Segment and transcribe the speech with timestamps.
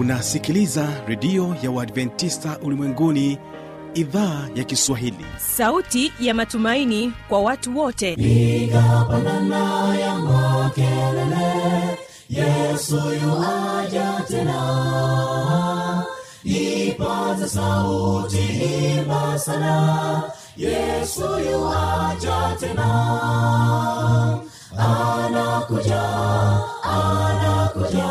[0.00, 3.38] unasikiliza redio ya uadventista ulimwenguni
[3.94, 5.24] idhaa ya kiswahili.
[5.38, 8.12] Sauti ya matumaini kwa watu wote.
[8.12, 11.98] Igapanana ya makelele
[12.30, 16.04] yesu yuaja tena.
[16.44, 18.38] Ipata sauti
[18.98, 20.22] imba sana
[20.56, 21.20] yesu
[21.50, 22.88] yuaja tena.
[24.78, 26.02] Anakuja
[26.82, 28.10] anakuja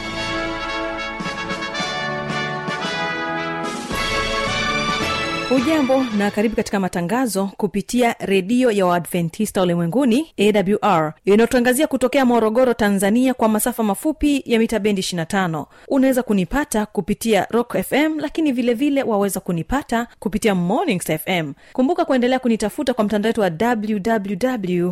[5.51, 10.33] hujambo na karibu katika matangazo kupitia redio ya waadventista ulimwenguni
[10.81, 17.47] awr inayotangazia kutokea morogoro tanzania kwa masafa mafupi ya mita bendi 25 unaweza kunipata kupitia
[17.49, 23.29] rock fm lakini vile vile waweza kunipata kupitia mornings fm kumbuka kuendelea kunitafuta kwa mtandao
[23.29, 24.91] wetu wa www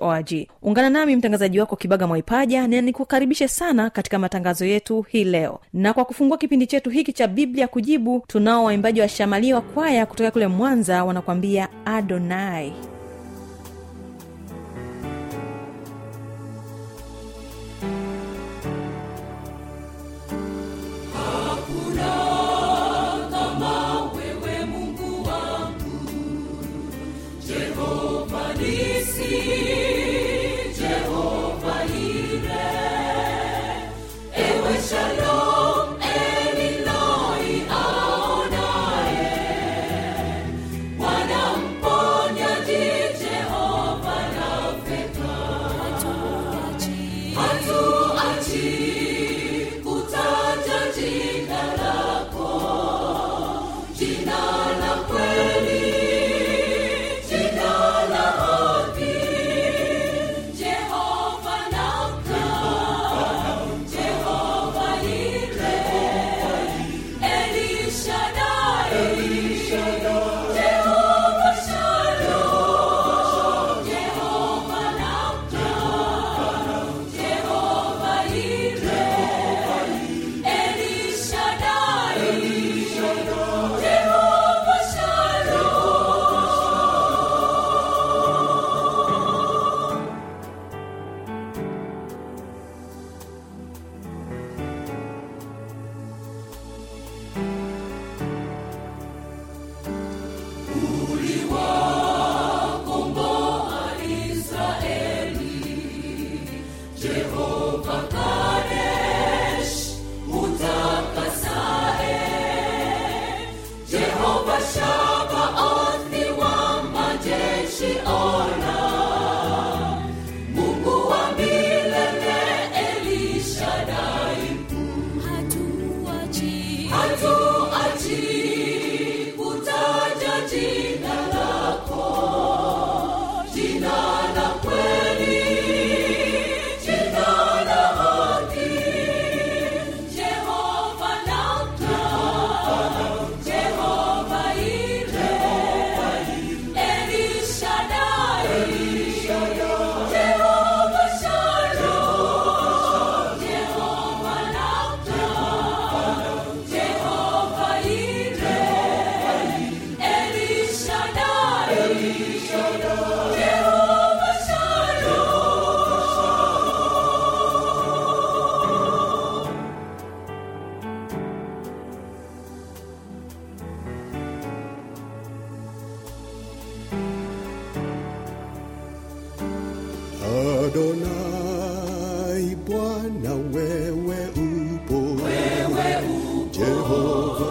[0.00, 5.60] org ungana nami mtangazaji wako kibaga mwaipaja na nikukaribishe sana katika matangazo yetu hii leo.
[5.72, 10.06] Na kwa kufungua kipindi chetu hiki cha biblia kujibu tunao waimbaji wa shamalia wa kwaya
[10.06, 12.72] kutoka kule mwanza wanakuambia adonai Adonai,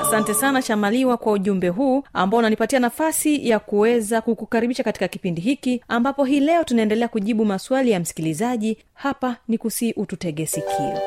[0.00, 5.82] asante sana shamaliwa kwa ujumbe huu ambao unanipatia nafasi ya kuweza kukukaribisha katika kipindi hiki
[5.88, 8.78] ambapo hii leo tunaendelea kujibu maswali ya msikilizaji.
[8.94, 10.98] Hapa ni kusii ututegesikio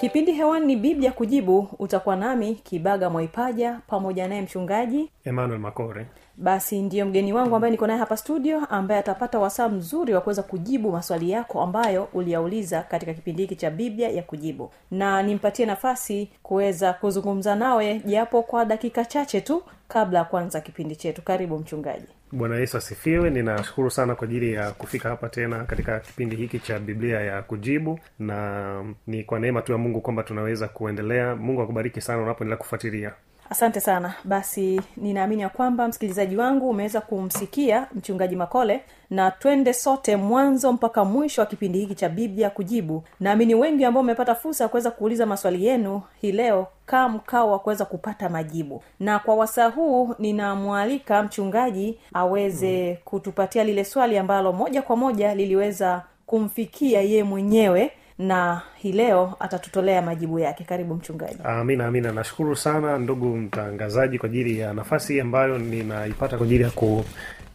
[0.00, 1.68] kipindi hewani ni biblia kujibu.
[1.78, 6.06] Utakuwa nami kibaga mwaipaja pamoja naye mchungaji emmanuel makore.
[6.36, 10.42] Basi ndiyo mgeni wangu ambaye niko naye hapa studio ambaye atapata wasaa mzuri wa kuweza
[10.42, 14.70] kujibu maswali yako ambayo uliyauliza katika kipindi hiki cha biblia ya kujibu.
[14.90, 20.96] Na nimpatie nafasi kuweza kuzungumza nawe japo kwa dakika chache tu kabla ya kuanza kipindi
[20.96, 21.22] chetu.
[21.22, 23.30] Karibu mchungaji bwana yesu asifiwe.
[23.30, 28.00] Ninashukuru sana kwa ajili ya kufika hapa tena katika kipindi hiki cha biblia ya kujibu
[28.18, 31.36] na ni kwa neema tu ya mungu kwamba tunaweza kuendelea.
[31.36, 33.12] Mungu akubariki sana unapoendelea kufuatilia
[33.50, 34.14] asante sana.
[34.24, 38.80] Basi ninaamini ya kwamba msikilizaji wangu umeweza kumsikia mchungaji makole
[39.10, 43.02] na twende sote mwanzo mpaka mwisho wa kipindi hiki cha biblia kujibu.
[43.20, 47.58] Naamini wengi ambao umepata fursa ya kuweza kuuliza maswali yenu hii leo kaa mkao wa
[47.58, 48.82] kuweza kupata majibu.
[49.00, 56.02] Na kwa wasaa huu ninamwalika mchungaji aweze kutupatia lile swali ambalo moja kwa moja liliweza
[56.26, 60.64] kumfikia yeye mwenyewe na hii leo atatutolea majibu yake.
[60.64, 61.38] Karibu mchungaji.
[61.44, 62.12] Amina amina.
[62.12, 67.04] Nashukuru sana ndugu mtangazaji kwa ajili ya nafasi ambayo ninaipata kwa ajili ya ku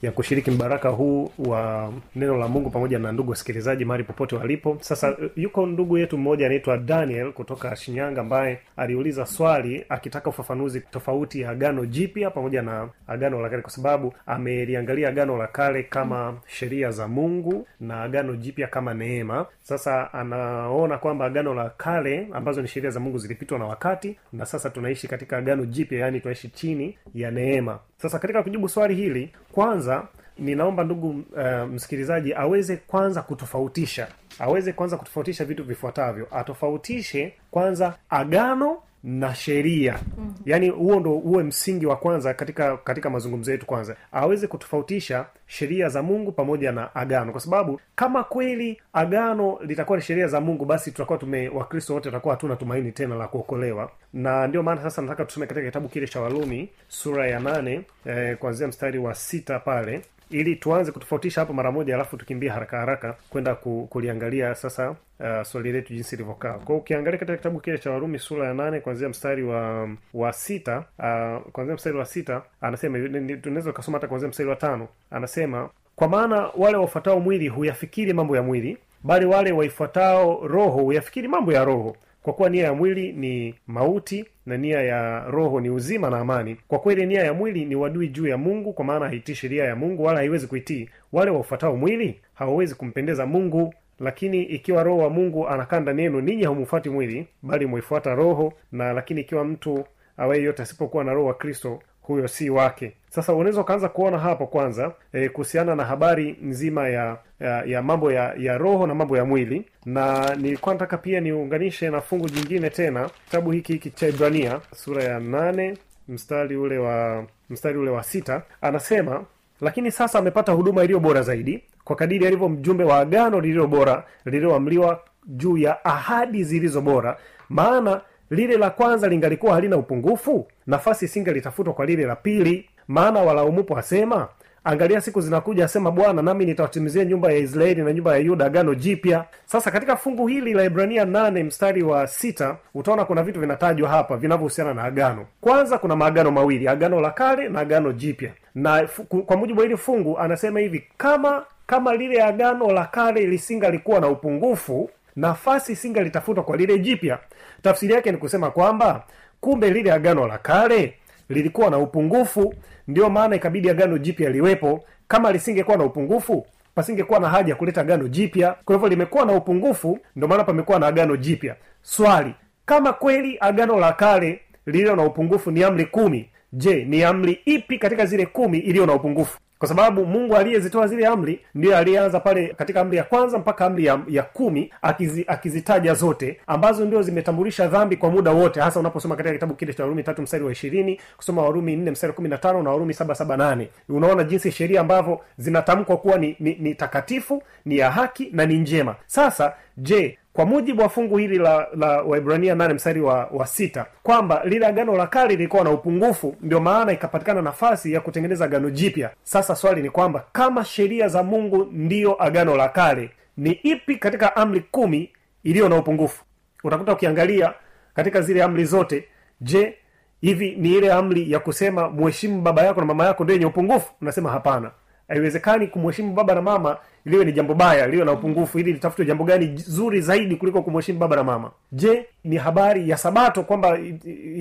[0.05, 4.77] ya kushiriki mbaraka huu wa neno la mungu pamoja na ndugu wasikilizaji mahali popote walipo.
[4.81, 11.41] Sasa yuko ndugu yetu mmoja anaitwa daniel kutoka shinyanga ambaye aliuliza swali akitaka ufafanuzi tofauti
[11.41, 16.37] ya agano jipya pamoja na agano la kale kwa sababu ameliangalia agano la kale kama
[16.47, 19.45] sheria za mungu na agano jipya kama neema.
[19.61, 24.45] Sasa anaona kwamba agano la kale ambazo ni sheria za mungu zilipitwa na wakati na
[24.45, 27.79] sasa tunaishi katika agano jipya yaani tunaishi chini ya neema
[28.09, 30.07] sasa katika kujibu swali hili kwanza
[30.39, 34.07] ninaomba ndugu uh, msikilizaji aweze kwanza kutofautisha
[34.39, 36.27] aweze kwanza kutofautisha vitu vifuatavyo.
[36.31, 39.99] Atofautishe kwanza agano na sheria.
[40.17, 40.33] Mm-hmm.
[40.45, 43.95] yaani huo ndo uwe msingi wa kwanza katika katika mazungumzo yetu kwanza.
[44.11, 47.31] Aweze kutofautisha sheria za mungu pamoja na agano.
[47.31, 52.09] Kwa sababu kama kweli agano litakuwa ni sheria za mungu basi tutakuwa tume wakristo wote
[52.09, 53.91] tutakuwa hatuna tumaini tena la kuokolewa.
[54.13, 58.37] Na ndio maana sasa nataka tusome katika kitabu kile cha walumi sura ya nane eh,
[58.37, 63.15] kuanzia mstari wa sita pale ili tuanze kutofautisha hapo mara moja alafu tukimbia haraka haraka
[63.29, 66.53] kwenda ku, kuliangalia sasa uh, swali letu jinsi ilivyokaa.
[66.53, 70.83] Kwao ukiangalia katika kitabu kile cha warumi sura ya nane kuanzia mstari wa wa sita
[70.99, 72.99] uh, kuanzia mstari wa sita anasema
[73.41, 74.87] tunaweza ukasoma hata kuanzia mstari wa tano.
[75.11, 81.27] Anasema kwa maana wale wafuatao mwili huyafikiri mambo ya mwili bali wale waifuatao roho huyafikiri
[81.27, 81.95] mambo ya roho
[82.25, 86.57] kwa kuwa nia ya mwili ni mauti na nia ya roho ni uzima na amani.
[86.67, 89.75] Kwa kweli nia ya mwili ni wadui juu ya mungu kwa maana haitii sheria ya
[89.75, 92.19] mungu wala haiwezi kuitii wale waufuatao mwili.
[92.33, 97.65] Hawawezi kumpendeza mungu lakini ikiwa roho wa mungu anakaa ndani yenu ninyi haumufuati mwili bali
[97.65, 99.83] mwaifuata roho na lakini ikiwa mtu
[100.17, 102.93] awaye yote asipokuwa na roho wa kristo huyo si wake.
[103.09, 108.11] Sasa unaweza ukaanza kuona hapo kwanza e, kuhusiana na habari nzima ya ya, ya mambo
[108.11, 109.65] ya ya roho na mambo ya mwili.
[109.85, 115.03] Na nilikuwa nataka pia niunganishe na fungu jingine tena kitabu hiki hiki cha ibrania sura
[115.03, 118.41] ya nane mstari ule wa mstari ule wa sita.
[118.61, 119.23] Anasema
[119.61, 124.03] lakini sasa amepata huduma iliyo bora zaidi kwa kadiri alivyo mjumbe wa agano lililo bora
[124.25, 127.17] lililoamliwa juu ya ahadi zilizo bora.
[127.49, 130.47] Maana lile la kwanza lingalikuwa halina upungufu?
[130.67, 132.69] Nafasi isingelitafutwa kwa lile la pili.
[132.87, 134.27] Maana walaumupo asema
[134.63, 138.75] angalia siku zinakuja asema bwana nami nitawatimizia nyumba ya israeli na nyumba ya yuda agano
[138.75, 139.25] jipya.
[139.45, 144.17] Sasa katika fungu hili la ibrania nane mstari wa sita utaona kuna vitu vinatajwa hapa
[144.17, 145.25] vinavyohusiana na agano.
[145.41, 148.31] Kwanza kuna maagano mawili agano la kale na agano jipya.
[148.55, 148.87] Na
[149.25, 154.07] kwa mujibu wa hili fungu anasema hivi kama kama lile agano la kale lisingalikuwa na
[154.07, 157.19] upungufu nafasi isingalitafutwa kwa lile jipya
[157.65, 159.03] tafsiri yake ni kusema kwamba
[159.41, 160.93] kumbe lile agano la kale
[161.29, 162.53] lilikuwa na upungufu
[162.87, 164.83] ndio maana ikabidi agano jipya liwepo.
[165.07, 166.45] Kama lisingekuwa na upungufu
[166.75, 168.55] pasingekuwa na haja ya kuleta agano jipya.
[168.65, 171.55] Kwa hivyo limekuwa na upungufu ndio maana pamekuwa na agano jipya.
[171.81, 172.33] Swali
[172.65, 177.79] kama kweli agano la kale lililo na upungufu ni amri kumi je ni amri ipi
[177.79, 182.47] katika zile kumi iliyo na upungufu kwa sababu mungu aliyezitoa zile amri ndiyo aliyeanza pale
[182.47, 187.67] katika amri ya kwanza mpaka amri ya, ya kumi akizi, akizitaja zote ambazo ndio zimetambulisha
[187.67, 190.99] dhambi kwa muda wote hasa unaposoma katika kitabu kile cha warumi tatu mstari wa ishirini
[191.17, 193.69] kusoma warumi nne mstari wa kumi na tano na warumi saba saba nane.
[193.89, 198.57] Unaona jinsi sheria ambavyo zinatamkwa kuwa ni, ni, ni takatifu ni ya haki na ni
[198.57, 198.95] njema.
[199.05, 203.85] Sasa je kwa mujibu wa fungu hili la la waibrania nane mstari wa, wa sita
[204.03, 208.69] kwamba lile agano la kale lilikuwa na upungufu ndio maana ikapatikana nafasi ya kutengeneza agano
[208.69, 209.09] jipya.
[209.23, 214.35] Sasa swali ni kwamba kama sheria za mungu ndiyo agano la kale ni ipi katika
[214.35, 215.09] amri kumi
[215.43, 216.23] iliyo na upungufu?
[216.63, 217.53] Utakuta ukiangalia
[217.93, 219.07] katika zile amri zote
[219.41, 219.77] je
[220.21, 223.93] hivi ni ile amri ya kusema mheshimu baba yako na mama yako ndio yenye upungufu?
[224.01, 224.71] Unasema hapana.
[225.07, 229.23] Haiwezekani kumheshimu baba na mama liwe ni jambo baya liwe na upungufu ili litafutwe jambo
[229.23, 231.51] gani zuri zaidi kuliko kumheshimu baba na mama.
[231.71, 233.79] Je ni habari ya sabato kwamba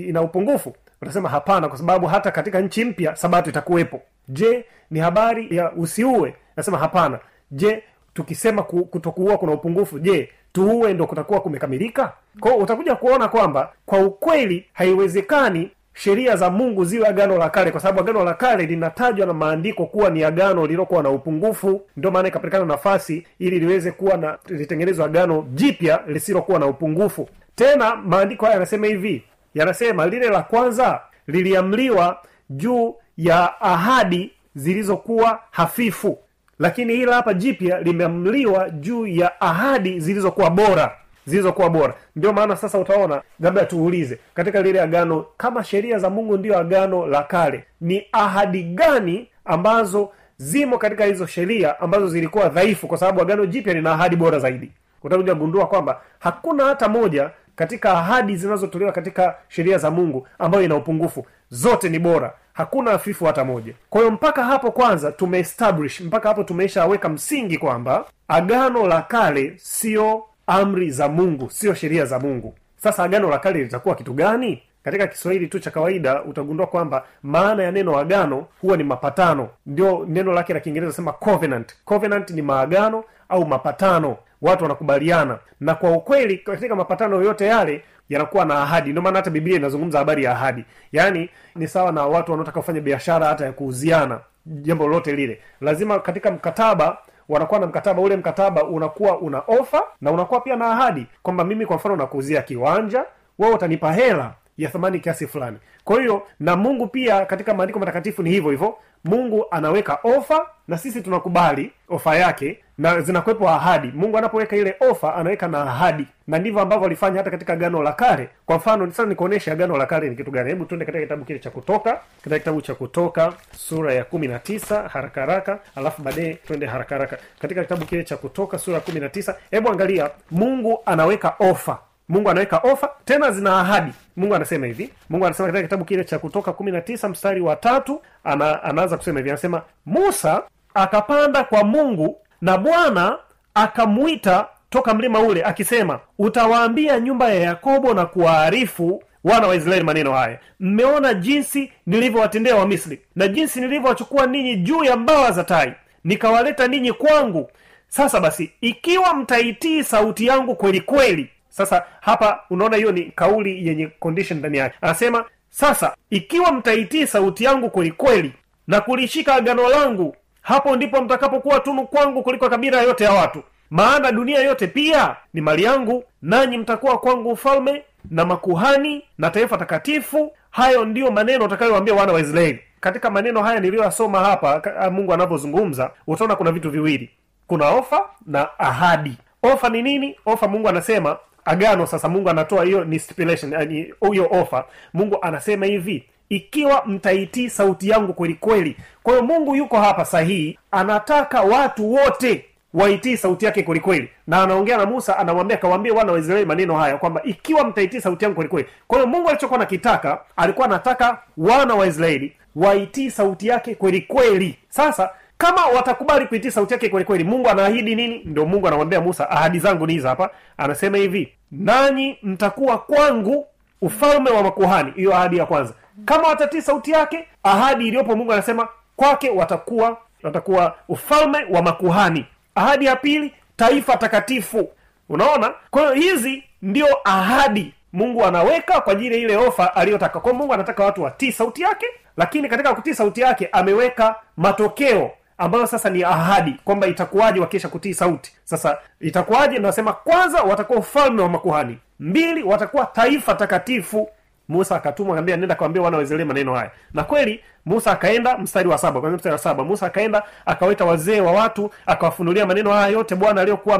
[0.08, 0.74] ina upungufu?
[1.02, 4.02] Utasema hapana kwa sababu hata katika nchi mpya sabato itakuwepo.
[4.28, 6.34] Je ni habari ya usiue?
[6.56, 7.18] Nasema hapana.
[7.50, 7.82] Je
[8.14, 12.12] tukisema kutokuua kuna upungufu je tuue ndo kutakuwa kumekamilika?
[12.40, 17.80] Kwao utakuja kuona kwamba kwa ukweli haiwezekani sheria za mungu ziwe agano la kale kwa
[17.80, 21.82] sababu agano la kale linatajwa na maandiko kuwa ni agano lililokuwa na upungufu.
[21.96, 27.28] Ndio maana ikapatikana nafasi ili liweze kuwa na litengenezwa agano jipya lisilokuwa na upungufu.
[27.54, 29.22] Tena maandiko haya yanasema hivi
[29.54, 32.18] yanasema lile la kwanza liliamliwa
[32.50, 36.18] juu ya ahadi zilizokuwa hafifu.
[36.58, 40.96] Lakini hila hapa jipya limeamliwa juu ya ahadi zilizokuwa bora
[41.26, 41.94] zilizokuwa bora.
[42.16, 47.06] Ndio maana sasa utaona labda tuulize katika lile agano kama sheria za mungu ndio agano
[47.06, 52.86] la kale ni ahadi gani ambazo zimo katika hizo sheria ambazo zilikuwa dhaifu?
[52.88, 54.70] Kwa sababu agano jipya lina ahadi bora zaidi.
[55.02, 60.76] Utakuja gundua kwamba hakuna hata moja katika ahadi zinazotolewa katika sheria za mungu ambayo ina
[60.76, 61.26] upungufu.
[61.50, 62.32] Zote ni bora.
[62.52, 63.72] Hakuna hafifu hata moja.
[63.90, 70.24] Kwa hiyo mpaka hapo kwanza tumeestablish mpaka hapo tumeishaweka msingi kwamba agano la kale sio
[70.46, 72.54] amri za mungu sio sheria za mungu.
[72.76, 74.62] Sasa agano la kale litakuwa kitu gani?
[74.82, 79.48] Katika kiswahili tu cha kawaida utagundua kwamba maana ya neno agano huwa ni mapatano.
[79.66, 81.74] Ndio neno lake la kiingereza sema covenant.
[81.84, 84.16] Covenant ni maagano au mapatano.
[84.42, 85.38] Watu wanakubaliana.
[85.60, 88.90] Na kwa ukweli katika mapatano yoyote yale yanakuwa na ahadi.
[88.90, 90.64] Ndio maana hata biblia inazungumza habari ya ahadi.
[90.92, 94.20] Yaani ni sawa na watu wanaotaka kufanya biashara hata ya kuuziana.
[94.46, 95.40] Jambo lolote lile.
[95.60, 96.98] Lazima katika mkataba
[97.28, 101.66] wanakuwa na mkataba ule mkataba unakuwa una ofa na unakuwa pia na ahadi kwamba mimi
[101.66, 103.04] kwa mfano nakuuzia kiwanja
[103.38, 105.58] wewe utanipa hela ya thamani kiasi fulani.
[105.84, 110.78] Kwa hiyo na mungu pia katika maandiko matakatifu ni hivyo hivyo mungu anaweka ofa na
[110.78, 113.92] sisi tunakubali ofa yake na zinakuwepo ahadi.
[113.94, 116.06] Mungu anapoweka ile ofa anaweka na ahadi.
[116.26, 118.28] Na ndivyo ambavyo alifanya hata katika gano la kale.
[118.46, 120.48] Kwa mfano sasa nikuonyeshe agano la kale ni kitu gani?
[120.50, 124.38] Hebu tuende katika kitabu kile cha kutoka katika kitabu cha kutoka sura ya kumi na
[124.38, 125.58] tisa haraka haraka.
[125.76, 127.18] Alafu baadaye twende haraka haraka.
[127.38, 131.78] Katika kitabu kile cha kutoka sura ya kumi na tisa hebu angalia mungu anaweka ofa.
[132.08, 133.92] Mungu anaweka ofa tena zina ahadi.
[134.16, 134.90] Mungu anasema hivi.
[135.10, 138.96] Mungu anasema katika kitabu kile cha kutoka kumi na tisa mstari wa tatu ana, anaanza
[138.96, 139.30] kusema hivi.
[139.30, 140.42] Anasema musa
[140.74, 143.18] akapanda kwa mungu na bwana
[143.54, 150.12] akamwita toka mlima ule akisema utawaambia nyumba ya yakobo na kuwaarifu wana wa israeli maneno
[150.12, 150.38] haya.
[150.60, 155.72] Mmeona jinsi nilivyowatendea wamisri na jinsi nilivyowachukua ninyi juu ya mbawa za tai
[156.04, 157.50] nikawaleta ninyi kwangu.
[157.88, 161.28] Sasa basi ikiwa mtaitii sauti yangu kweli kweli.
[161.48, 164.76] Sasa hapa unaona hiyo ni kauli yenye condition ndani yake.
[164.80, 168.32] Anasema sasa ikiwa mtaitii sauti yangu kweli kweli
[168.66, 173.42] na kulishika agano langu hapo ndipo mtakapokuwa tunu kwangu kuliko kabila yote ya watu.
[173.70, 179.58] Maana dunia yote pia ni mali yangu nanyi mtakuwa kwangu ufalme na makuhani na taifa
[179.58, 180.32] takatifu.
[180.50, 182.58] Hayo ndiyo maneno utakayowaambia wana wa israeli.
[182.80, 187.10] Katika maneno haya niliyoyasoma hapa mungu anavyozungumza utaona kuna vitu viwili.
[187.46, 189.16] Kuna ofa na ahadi.
[189.42, 190.16] Ofa ni nini?
[190.26, 191.86] Ofa mungu anasema agano.
[191.86, 193.68] Sasa mungu anatoa hiyo ni stipulation
[194.12, 194.64] hiyo ofa.
[194.94, 198.76] Mungu anasema hivi ikiwa mtaitii sauti yangu kweli kweli.
[199.02, 204.76] Kwa hiyo mungu yuko hapa sahihi anataka watu wote waitii sauti yake kwelikweli na anaongea
[204.76, 208.98] na musa anamwambia kawaambie wana waisraeli maneno haya kwamba ikiwa mtaitii sauti yangu kwelikweli kwa
[208.98, 216.26] hiyo mungu alichokuwa nakitaka alikuwa anataka wana waisraeli waitii sauti yake kwelikweli sasa kama watakubali
[216.26, 218.22] kuitii sauti yake kweli kweli mungu anaahidi nini?
[218.24, 220.30] Ndio mungu anamwambia musa ahadi zangu ni hizi hapa.
[220.56, 223.46] Anasema hivi nanyi mtakuwa kwangu
[223.84, 225.74] ufalme wa makuhani hiyo ahadi ya kwanza.
[226.04, 232.26] Kama watatii sauti yake ahadi iliyopo mungu anasema kwake watakuwa watakuwa ufalme wa makuhani.
[232.54, 234.68] Ahadi ya pili taifa takatifu.
[235.08, 235.54] Unaona?
[235.70, 240.20] Kwa hiyo hizi ndio ahadi mungu anaweka kwa ajili ya ile ofa aliyotaka.
[240.20, 241.86] Kwa mungu anataka watu watii sauti yake
[242.16, 247.94] lakini katika kutii sauti yake ameweka matokeo ambayo sasa ni ahadi kwamba itakuwaje wakisha kutii
[247.94, 248.32] sauti.
[248.44, 249.58] Sasa itakuwaje?
[249.58, 251.78] Nasema kwanza watakuwa ufalme wa makuhani.
[252.00, 254.08] Mbili watakuwa taifa takatifu.
[254.48, 255.90] Musa akatumwa nenda kawambia
[256.24, 256.70] maneno haya.
[256.94, 259.64] Na kweli musa akaenda mstari wa saba mstari wa saba.
[259.64, 263.76] Musa akaenda akaweta wazee wa watu akawafunulia maneno haya yote bwana aliyokuwa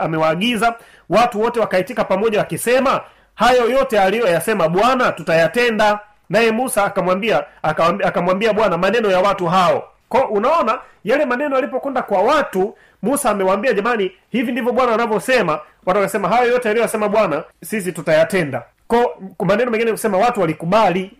[0.00, 0.74] amewaagiza.
[1.08, 3.00] Watu wote wakaitika pamoja wakisema
[3.34, 5.98] hayo yote aliyoyasema bwana tutayatenda.
[6.30, 7.44] Naye musa akamwambia
[8.04, 13.72] akamwambia bwana maneno ya watu hao ko unaona yale maneno yalipokwenda kwa watu musa amewaambia
[13.72, 15.52] jamani hivi ndivyo bwana anavyosema.
[15.86, 18.62] Watu wakasema hayo yote aliyosema bwana sisi tutayatenda.
[18.88, 21.10] Ko maneno mengine kusema watu walikubali.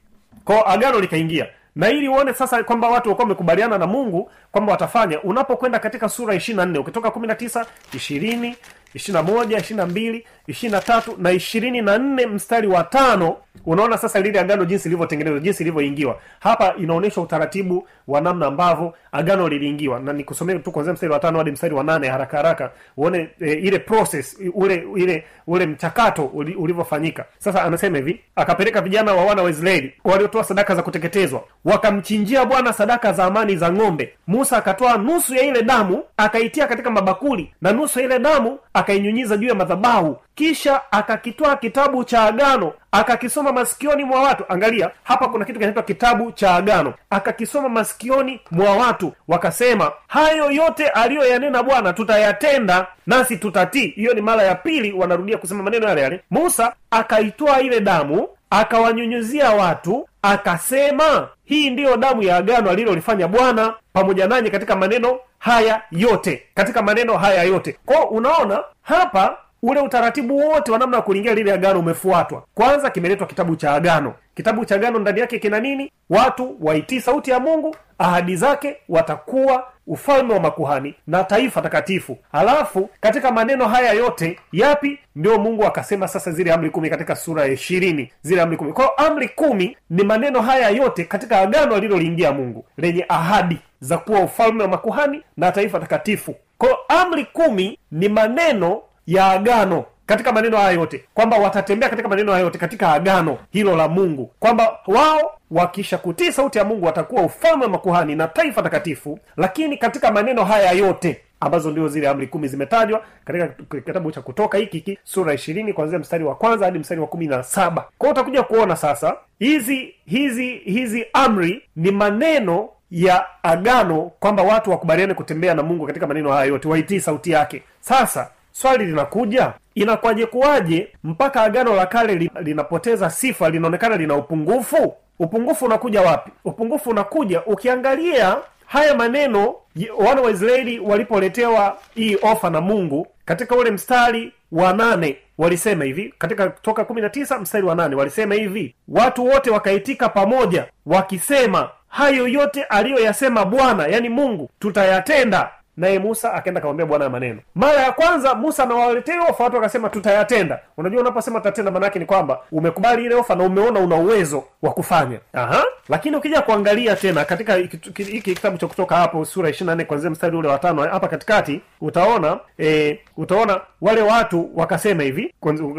[0.44, 1.46] Ko agano likaingia.
[1.76, 6.34] Na ili uone sasa kwamba watu walikuwa wamekubaliana na mungu kwamba watafanya unapokwenda katika sura
[6.34, 8.56] ishiri na nne ukitoka kumi na tisa ishirini
[8.94, 12.84] ishiri na moja ishiri na mbili ishiri na tatu na ishirini na nne mstari wa
[12.84, 13.36] tano.
[13.66, 16.18] Unaona sasa lile agano jinsi lilivyotengenezwa jinsi ilivyoingiwa.
[16.40, 20.00] Hapa inaonyesha utaratibu wa namna ambavyo agano liliingiwa.
[20.00, 23.52] Na nikusomee tu kwanzia mstari wa tano hadi mstari wa nane haraka haraka uone e,
[23.52, 27.24] ile process ule ile ule mchakato ulivyofanyika.
[27.38, 32.72] Sasa anasema hivi akapeleka vijana wa wana wa israeli waliotoa sadaka za kuteketezwa wakamchinjia bwana
[32.72, 34.12] sadaka za amani za ng'ombe.
[34.26, 39.36] Musa akatoa nusu ya ile damu akaitia katika mabakuli na nusu ya ile damu akainyunyiza
[39.36, 40.16] juu ya madhabahu.
[40.34, 44.44] Kisha akakitoa kitabu cha agano akakisoma masikioni mwa watu.
[44.48, 46.94] Angalia hapa kuna kitu kinaitwa kitabu cha agano.
[47.10, 53.86] Akakisoma masikioni mwa watu wakasema hayo yote aliyoyanena bwana tutayatenda nasi tutatii.
[53.86, 56.20] Hiyo ni mara ya pili wanarudia kusema maneno yale yale.
[56.30, 64.26] Musa akaitoa ile damu akawanyunyuzia watu akasema hii ndiyo damu ya agano alilolifanya bwana pamoja
[64.26, 67.76] nanyi katika maneno haya yote katika maneno haya yote.
[67.86, 72.42] Kwao unaona hapa ule utaratibu wote wa namna ya kulingia lile agano umefuatwa.
[72.54, 74.14] Kwanza kimeletwa kitabu cha agano.
[74.34, 75.92] Kitabu cha agano ndani yake kina nini?
[76.10, 82.18] Watu waitii sauti ya mungu ahadi zake watakuwa ufalme wa makuhani na taifa takatifu.
[82.32, 87.42] Halafu katika maneno haya yote yapi ndio mungu akasema sasa zile amri kumi katika sura
[87.42, 88.12] ya ishirini?
[88.22, 88.72] Zile amri kumi.
[88.72, 94.20] Kwao amri kumi ni maneno haya yote katika agano aliloliingia mungu lenye ahadi za kuwa
[94.20, 96.34] ufalme wa makuhani na taifa takatifu.
[96.58, 102.32] Kwao amri kumi ni maneno ya agano katika maneno haya yote kwamba watatembea katika maneno
[102.32, 107.22] haya yote katika agano hilo la mungu kwamba wao wakisha kutii sauti ya mungu watakuwa
[107.22, 109.18] ufalme wa makuhani na taifa takatifu.
[109.36, 113.48] Lakini katika maneno haya yote ambazo ndio zile amri kumi zimetajwa katika
[113.80, 117.26] kitabu cha kutoka hiki hiki sura ishirini kuanzia mstari wa kwanza hadi mstari wa kumi
[117.26, 117.88] na saba.
[117.98, 125.14] Kwao utakuja kuona sasa hizi hizi hizi amri ni maneno ya agano kwamba watu wakubaliane
[125.14, 127.62] kutembea na mungu katika maneno haya yote waitii sauti yake.
[127.80, 135.64] Sasa swali linakuja inakwaje kuwaje mpaka agano la kale linapoteza sifa linaonekana lina upungufu upungufu
[135.64, 136.30] unakuja wapi?
[136.44, 139.54] Upungufu unakuja ukiangalia haya maneno
[139.98, 146.14] wana wa israeli walipoletewa hii ofa na mungu katika ule mstari wa nane walisema hivi
[146.18, 151.70] katika toka kumi na tisa mstari wa nane walisema hivi watu wote wakaitika pamoja wakisema
[151.88, 157.40] hayo yote aliyoyasema bwana yani mungu tutayatenda naye musa akaenda akamwambia bwana ya maneno.
[157.54, 160.58] Mara ya kwanza musa anawaletea hiyo ofa watu wakasema tutayatenda.
[160.76, 165.18] Unajua unaposema tutatenda maanaake ni kwamba umekubali ile ofa na umeona una uwezo wa kufanya.
[165.32, 165.64] Aha.
[165.88, 170.36] lakini ukija kuangalia tena katika hiki kitabu cha kutoka hapo sura ishiri na nne mstari
[170.36, 175.34] ule wa tano hapa katikati utaona e, utaona wale watu wakasema hivi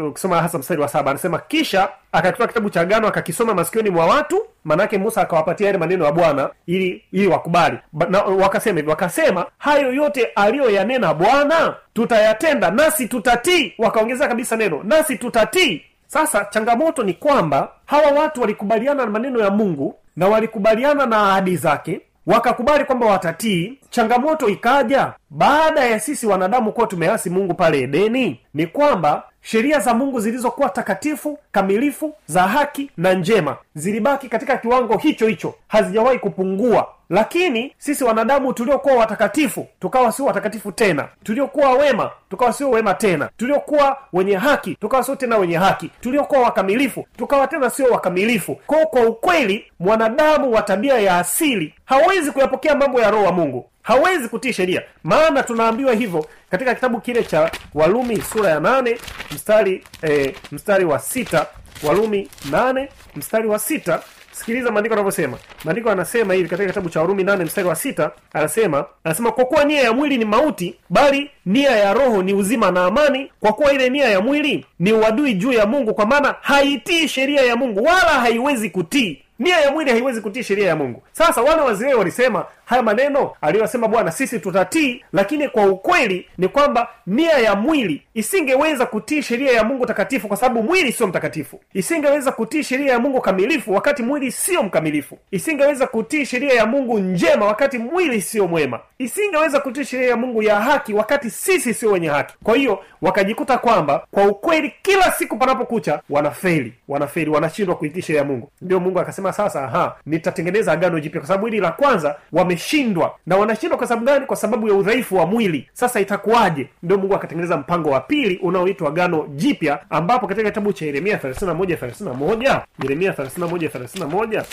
[0.08, 4.42] ukisoma hasa mstari wa saba anasema kisha akakitoa kitabu cha agano akakisoma masikioni mwa watu
[4.64, 7.78] manake musa akawapatia yale maneno ya bwana ili ili wakubali.
[7.92, 13.74] Ba- na wakasema hivi wakasema hayo yote aliyoyanena bwana tutayatenda nasi tutatii.
[13.78, 15.82] Wakaongezea kabisa neno nasi tutatii.
[16.06, 21.56] Sasa changamoto ni kwamba hawa watu walikubaliana na maneno ya mungu na walikubaliana na ahadi
[21.56, 23.78] zake wakakubali kwamba watatii.
[23.90, 28.40] Changamoto ikaja baada ya sisi wanadamu kuwa tumeasi mungu pale edeni.
[28.54, 34.96] Ni kwamba sheria za mungu zilizokuwa takatifu kamilifu za haki na njema zilibaki katika kiwango
[34.98, 35.54] hicho hicho.
[35.68, 41.08] Hazijawahi kupungua lakini sisi wanadamu tuliokuwa watakatifu tukawa sio watakatifu tena.
[41.24, 43.28] Tuliokuwa wema tukawa sio wema tena.
[43.36, 45.90] Tuliokuwa wenye haki tukawa sio tena wenye haki.
[46.00, 48.54] Tuliokuwa wakamilifu tukawa tena sio wakamilifu.
[48.66, 53.70] Kwao kwa ukweli mwanadamu wa tabia ya asili hawezi kuyapokea mambo ya roho wa mungu.
[53.82, 54.82] Hawezi kutii sheria.
[55.04, 58.98] Maana tunaambiwa hivyo katika kitabu kile cha walumi sura ya nane
[59.34, 61.46] mstari eh, mstari wa sita.
[61.82, 64.02] Walumi nane mstari wa sita
[64.38, 65.38] sikiliza maandiko anavyosema.
[65.64, 69.64] Maandiko anasema hivi katika kitabu cha warumi nane mstari wa sita anasema anasema kwa kuwa
[69.64, 73.72] nia ya mwili ni mauti bali nia ya roho ni uzima na amani kwa kuwa
[73.72, 77.84] ile nia ya mwili ni uadui juu ya mungu kwa maana haitii sheria ya mungu
[77.84, 79.22] wala haiwezi kutii.
[79.38, 81.02] Nia ya mwili haiwezi kutii sheria ya mungu.
[81.12, 86.88] Sasa wana wa walisema haya maneno aliyosema bwana sisi tutatii lakini kwa ukweli ni kwamba
[87.06, 91.60] nia ya mwili isingeweza kutii sheria ya mungu takatifu kwa sababu mwili sio mtakatifu.
[91.74, 95.18] Isingeweza kutii sheria ya mungu kamilifu wakati mwili sio mkamilifu.
[95.30, 98.80] Isingeweza kutii sheria ya mungu njema wakati mwili sio mwema.
[98.98, 102.34] Isingeweza kutii sheria ya mungu ya haki wakati sisi sio wenye haki.
[102.42, 108.26] Kwa hiyo wakajikuta kwamba kwa ukweli kila siku panapokucha wanafeli wanafeli wanashindwa kuitii sheria ya
[108.28, 108.50] mungu.
[108.62, 113.14] Ndio mungu akasema sasa aha nitatengeneza agano jipya kwa sababu hili la kwanza wame wameshindwa.
[113.26, 114.26] Na wanashindwa kwa sababu gani?
[114.26, 115.68] Kwa sababu ya udhaifu wa mwili.
[115.72, 116.68] Sasa itakuwaje?
[116.82, 121.76] Ndio mungu akatengeneza mpango wa pili unaoitwa gano jipya ambapo katika kitabu cha yeremia 31
[121.76, 124.44] 31 yeremia 31 31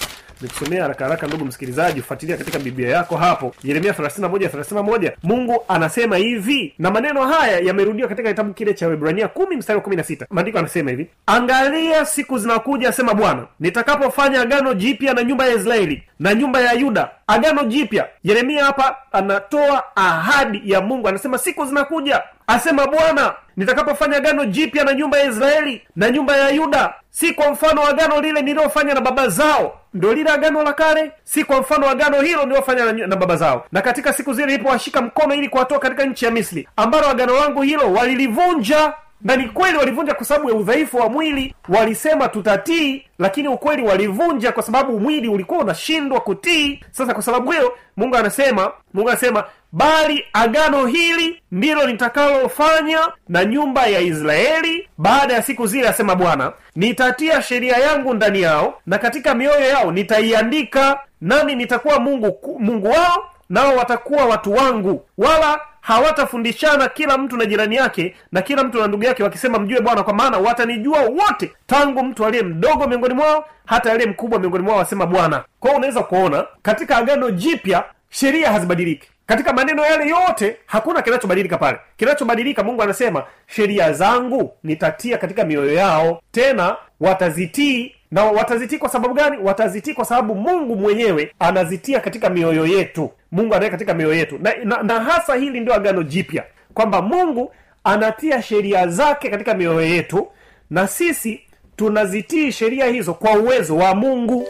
[0.41, 3.55] nikusomea haraka haraka ndugu msikilizaji ufuatilia katika biblia yako hapo.
[3.63, 9.25] Yeremia 31 31 mungu anasema hivi na maneno haya yamerudiwa katika kitabu kile cha webrania
[9.27, 15.13] 10 mstari wa 16 maandiko anasema hivi angalia siku zinakuja asema bwana nitakapofanya agano jipya
[15.13, 17.09] na nyumba ya israeli na nyumba ya yuda.
[17.27, 18.07] Agano jipya.
[18.23, 21.07] Yeremia hapa anatoa ahadi ya mungu.
[21.07, 26.49] Anasema siku zinakuja asema bwana nitakapofanya agano jipya na nyumba ya israeli na nyumba ya
[26.49, 26.93] yuda.
[27.09, 31.11] Si kwa mfano wa agano lile nililofanya na baba zao ndo lile agano la kale.
[31.23, 33.65] Si kwa mfano agano hilo niliofanya na, na baba zao.
[33.71, 37.61] Na katika siku zile ilipowashika mkono ili kuwatoa katika nchi ya misri ambalo agano langu
[37.61, 41.55] hilo walilivunja na ni kweli walivunja kwa sababu ya udhaifu wa mwili.
[41.69, 46.79] Walisema tutatii lakini ukweli walivunja kwa sababu mwili ulikuwa unashindwa kutii.
[46.91, 53.87] Sasa kwa sababu hiyo mungu anasema mungu anasema bali agano hili ndilo nitakalofanya na nyumba
[53.87, 56.53] ya israeli baada ya siku zile asema bwana.
[56.75, 63.29] Nitatia sheria yangu ndani yao na katika mioyo yao nitaiandika nami nitakuwa mungu mungu wao
[63.49, 65.05] nao watakuwa watu wangu.
[65.17, 69.81] Wala hawatafundishana kila mtu na jirani yake na kila mtu na ndugu yake wakisema mjue
[69.81, 71.51] bwana kwa maana watanijua wote.
[71.67, 75.43] Tangu mtu aliye mdogo miongoni mwao hata aliye mkubwa miongoni mwao wasema bwana.
[75.59, 79.09] Kwao unaweza kuona katika agano jipya sheria hazibadiliki.
[79.25, 81.77] Katika maneno yale yote hakuna kinachobadilika pale.
[81.97, 87.95] Kinachobadilika mungu anasema sheria zangu nitatia katika mioyo yao tena watazitii.
[88.11, 89.37] Na watazitii kwa sababu gani?
[89.43, 94.37] Watazitii kwa sababu mungu mwenyewe anazitia katika mioyo yetu mungu anaweka katika mioyo yetu.
[94.41, 96.43] Na, na, na hasa hili ndio agano jipya
[96.73, 100.27] kwamba mungu anatia sheria zake katika mioyo yetu
[100.69, 101.41] na sisi
[101.75, 104.47] tunazitii sheria hizo kwa uwezo wa mungu.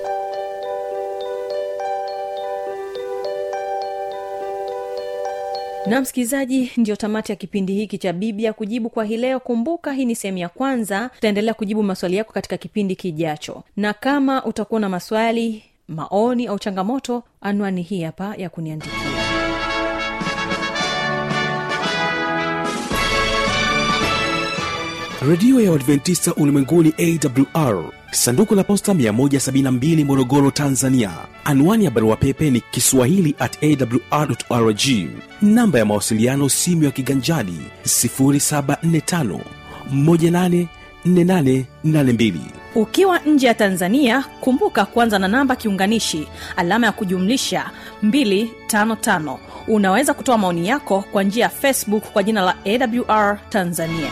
[5.88, 9.40] Na msikilizaji ndio tamati ya kipindi hiki cha biblia kujibu kwa hii leo.
[9.40, 11.10] Kumbuka hii ni sehemu ya kwanza.
[11.16, 13.64] Tutaendelea kujibu maswali yako katika kipindi kijacho.
[13.78, 18.94] Na kama utakuwa na maswali maoni au changamoto anwani hii hapa ya kuniandikia.
[25.30, 31.12] Redio ya uadventista ulimwenguni awr sanduku la posta 172 morogoro tanzania.
[31.44, 34.82] Anwani ya barua pepe ni kiswahili at awr rg
[35.42, 39.40] namba ya mawasiliano simu ya kiganjadi 745
[41.06, 42.34] 184882
[42.76, 47.72] ukiwa nje ya tanzania kumbuka kuanza na namba kiunganishi alama ya kujumlisha
[48.04, 49.38] 255
[49.68, 54.10] unaweza kutoa maoni yako kwa njia ya facebook kwa jina la awr tanzania.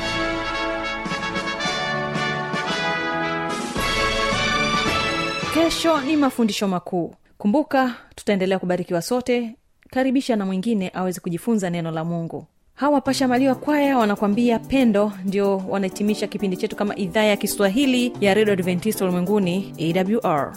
[5.54, 7.16] Kesho ni mafundisho makuu.
[7.38, 9.56] Kumbuka tutaendelea kubarikiwa sote.
[9.90, 12.48] Karibisha na mwingine aweze kujifunza neno la mungu
[12.82, 18.54] hawa pashamaliwa kwaya wanakwambia pendo ndio wanahitimisha kipindi chetu kama idhaa ya kiswahili ya redio
[18.54, 19.74] adventista ulimwenguni
[20.24, 20.54] awr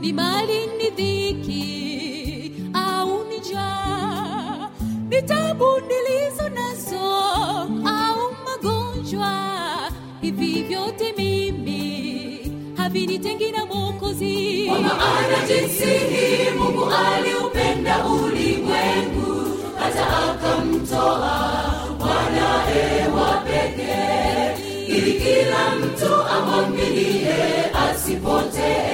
[0.00, 1.66] ni mali ni dhiki
[2.74, 4.68] au ni njaa?
[5.10, 7.06] Ni tabu nilizo nazo
[7.98, 9.32] au magonjwa?
[10.20, 11.82] Hivi vyote mimi
[12.76, 14.66] havinitengi na mwokozi.
[14.68, 15.92] Kwa maana jinsi
[16.58, 21.36] mungu aliupenda ulimwengu hata akamtoa
[21.98, 24.54] mwanae wa pekee
[24.86, 27.34] ili kila mtu amwaminie
[27.90, 28.89] asipotee